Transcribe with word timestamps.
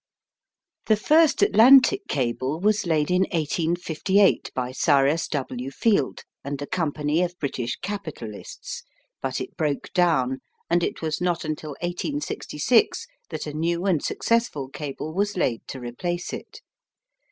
The 0.87 0.95
first 0.95 1.43
Atlantic 1.43 2.07
cable 2.07 2.59
was 2.59 2.87
laid 2.87 3.11
in 3.11 3.21
1858 3.33 4.49
by 4.55 4.71
Cyrus 4.71 5.27
W. 5.27 5.69
Field 5.69 6.23
and 6.43 6.59
a 6.59 6.65
company 6.65 7.21
of 7.21 7.37
British 7.37 7.75
capitalists, 7.83 8.81
but 9.21 9.39
it 9.39 9.55
broke 9.55 9.93
down, 9.93 10.39
and 10.71 10.83
it 10.83 11.03
was 11.03 11.21
not 11.21 11.45
until 11.45 11.75
1866 11.81 13.05
that 13.29 13.45
a 13.45 13.53
new 13.53 13.85
and 13.85 14.03
successful 14.03 14.69
cable 14.69 15.13
was 15.13 15.37
laid 15.37 15.61
to 15.67 15.79
replace 15.79 16.33
it. 16.33 16.61